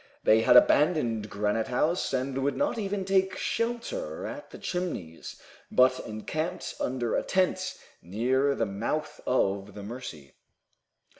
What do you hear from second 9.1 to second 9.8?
of